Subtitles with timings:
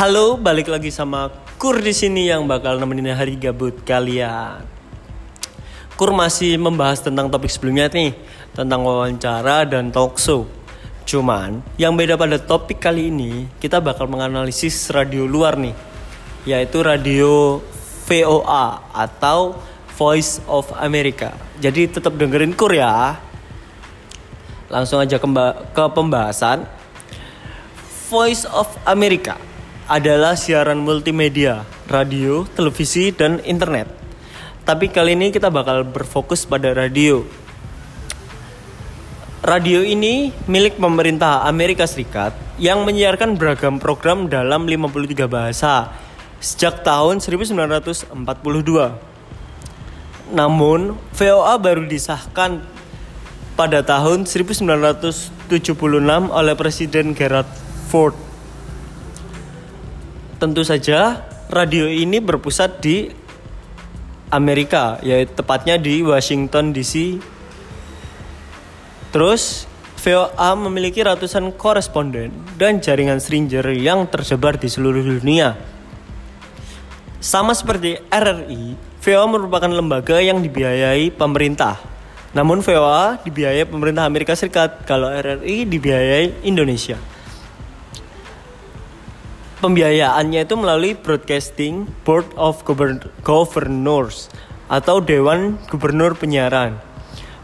[0.00, 1.28] Halo, balik lagi sama
[1.60, 4.64] Kur di sini yang bakal nemenin hari gabut kalian.
[5.92, 8.16] Kur masih membahas tentang topik sebelumnya nih,
[8.56, 10.48] tentang wawancara dan talk show.
[11.04, 15.76] Cuman, yang beda pada topik kali ini, kita bakal menganalisis radio luar nih,
[16.48, 17.60] yaitu radio
[18.08, 19.60] VOA atau
[20.00, 21.36] Voice of America.
[21.60, 23.20] Jadi tetap dengerin Kur ya.
[24.72, 26.64] Langsung aja ke pembahasan.
[28.08, 29.49] Voice of America
[29.90, 33.90] adalah siaran multimedia, radio, televisi, dan internet.
[34.62, 37.26] Tapi kali ini kita bakal berfokus pada radio.
[39.42, 45.90] Radio ini milik pemerintah Amerika Serikat yang menyiarkan beragam program dalam 53 bahasa
[46.38, 48.14] sejak tahun 1942.
[50.30, 52.62] Namun, VOA baru disahkan
[53.58, 55.50] pada tahun 1976
[56.30, 57.50] oleh Presiden Gerald
[57.90, 58.29] Ford
[60.40, 61.20] tentu saja
[61.52, 63.12] radio ini berpusat di
[64.32, 67.20] Amerika, yaitu tepatnya di Washington DC.
[69.12, 69.68] Terus
[70.00, 75.60] VOA memiliki ratusan koresponden dan jaringan stranger yang tersebar di seluruh dunia.
[77.20, 81.76] Sama seperti RRI, VOA merupakan lembaga yang dibiayai pemerintah.
[82.32, 87.09] Namun VOA dibiayai pemerintah Amerika Serikat, kalau RRI dibiayai Indonesia.
[89.60, 92.64] Pembiayaannya itu melalui Broadcasting Board of
[93.20, 94.32] Governors
[94.72, 96.80] atau Dewan Gubernur Penyiaran.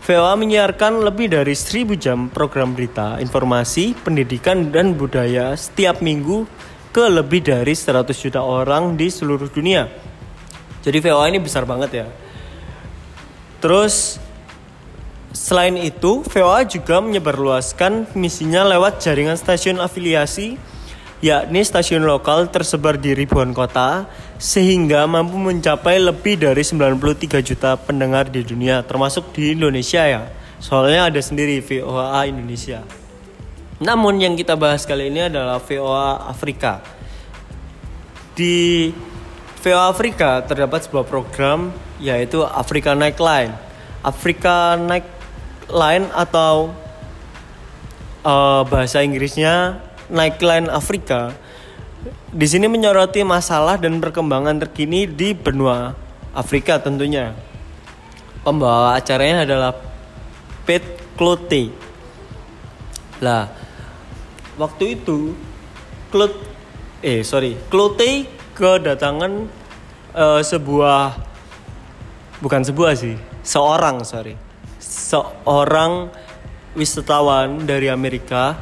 [0.00, 6.48] VOA menyiarkan lebih dari 1000 jam program berita, informasi, pendidikan, dan budaya setiap minggu
[6.88, 9.84] ke lebih dari 100 juta orang di seluruh dunia.
[10.80, 12.06] Jadi VOA ini besar banget ya.
[13.60, 14.16] Terus
[15.36, 20.56] selain itu, VOA juga menyebarluaskan misinya lewat jaringan stasiun afiliasi
[21.24, 24.04] yakni stasiun lokal tersebar di ribuan kota
[24.36, 30.22] sehingga mampu mencapai lebih dari 93 juta pendengar di dunia termasuk di Indonesia ya.
[30.60, 32.84] Soalnya ada sendiri VOA Indonesia.
[33.80, 36.80] Namun yang kita bahas kali ini adalah VOA Afrika.
[38.36, 38.92] Di
[39.60, 43.52] VOA Afrika terdapat sebuah program yaitu Afrika Nightline.
[44.04, 46.72] Afrika Nightline atau
[48.24, 51.34] uh, bahasa Inggrisnya Nightline Afrika
[52.30, 55.96] di sini menyoroti masalah dan perkembangan terkini di benua
[56.36, 57.34] Afrika tentunya.
[58.46, 59.72] Pembawa acaranya adalah
[60.62, 60.84] Pet
[61.18, 61.72] Clote.
[63.18, 63.50] Lah,
[64.60, 65.32] waktu itu
[66.12, 66.36] Clote
[67.04, 68.24] eh sorry Clote
[68.56, 69.32] kedatangan
[70.16, 71.12] uh, sebuah
[72.40, 74.36] bukan sebuah sih seorang sorry
[74.80, 76.08] seorang
[76.72, 78.56] wisatawan dari Amerika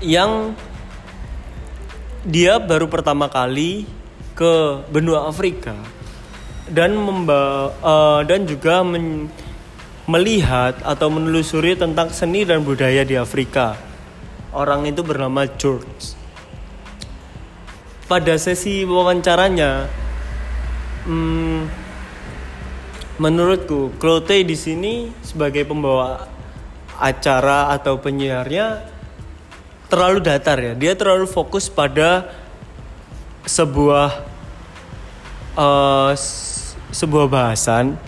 [0.00, 0.56] yang
[2.24, 3.84] dia baru pertama kali
[4.36, 5.76] ke benua Afrika
[6.68, 9.28] dan memba uh, dan juga men
[10.10, 13.78] melihat atau menelusuri tentang seni dan budaya di Afrika.
[14.50, 16.18] Orang itu bernama George.
[18.10, 19.86] Pada sesi wawancaranya,
[21.06, 21.60] hmm,
[23.22, 26.26] menurutku Clote di sini sebagai pembawa
[26.98, 28.82] acara atau penyiarnya
[29.90, 30.72] terlalu datar ya.
[30.78, 32.30] Dia terlalu fokus pada
[33.44, 34.22] sebuah
[35.58, 36.14] uh,
[36.94, 37.98] sebuah bahasan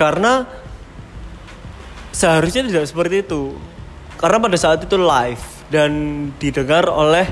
[0.00, 0.48] karena
[2.16, 3.54] seharusnya tidak seperti itu.
[4.16, 5.92] Karena pada saat itu live dan
[6.40, 7.28] didengar oleh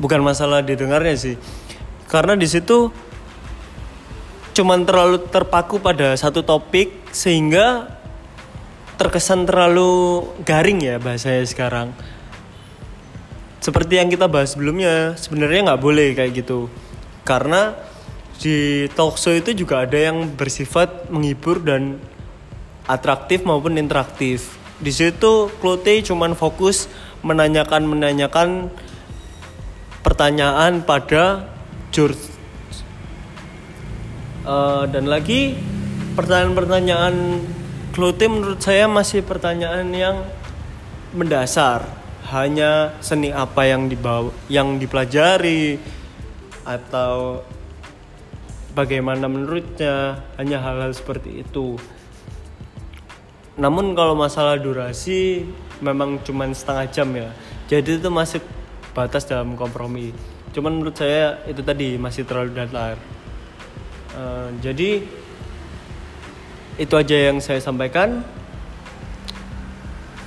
[0.00, 1.36] bukan masalah didengarnya sih.
[2.08, 2.88] Karena di situ
[4.56, 7.94] cuman terlalu terpaku pada satu topik sehingga
[8.98, 11.94] terkesan terlalu garing ya bahasanya sekarang
[13.68, 16.72] seperti yang kita bahas sebelumnya sebenarnya nggak boleh kayak gitu.
[17.20, 17.76] Karena
[18.40, 22.00] di talk show itu juga ada yang bersifat menghibur dan
[22.88, 24.56] atraktif maupun interaktif.
[24.80, 26.88] Di situ Klote cuman fokus
[27.20, 28.72] menanyakan menanyakan
[30.00, 31.44] pertanyaan pada
[31.92, 32.40] George.
[34.48, 35.60] Uh, dan lagi
[36.16, 37.44] pertanyaan-pertanyaan
[37.92, 40.24] Klote menurut saya masih pertanyaan yang
[41.12, 45.80] mendasar hanya seni apa yang dibawa yang dipelajari
[46.68, 47.40] atau
[48.76, 51.80] bagaimana menurutnya hanya hal-hal seperti itu.
[53.58, 55.48] Namun kalau masalah durasi
[55.80, 57.32] memang cuma setengah jam ya.
[57.66, 58.44] Jadi itu masih
[58.92, 60.12] batas dalam kompromi.
[60.52, 63.00] Cuman menurut saya itu tadi masih terlalu datar.
[64.14, 65.02] Uh, jadi
[66.78, 68.22] itu aja yang saya sampaikan.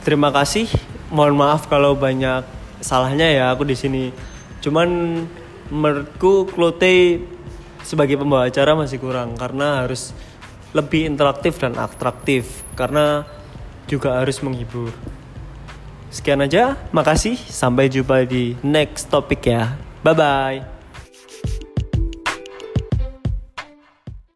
[0.02, 0.68] Terima kasih
[1.12, 2.48] mohon maaf kalau banyak
[2.82, 4.10] salahnya ya aku di sini.
[4.64, 5.22] Cuman
[5.70, 7.22] menurutku Klote
[7.86, 10.16] sebagai pembawa acara masih kurang karena harus
[10.72, 13.28] lebih interaktif dan atraktif karena
[13.86, 14.96] juga harus menghibur.
[16.12, 17.40] Sekian aja, makasih.
[17.40, 19.80] Sampai jumpa di next topik ya.
[20.04, 20.71] Bye bye.